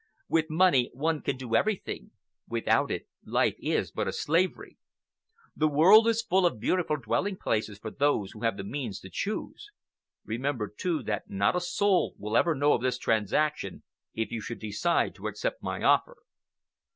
[0.27, 2.09] With money one can do everything.
[2.47, 4.79] Without it, life is but a slavery.
[5.55, 9.11] The world is full of beautiful dwelling places for those who have the means to
[9.11, 9.69] choose.
[10.25, 13.83] Remember, too, that not a soul will ever know of this transaction,
[14.15, 16.17] if you should decide to accept my offer."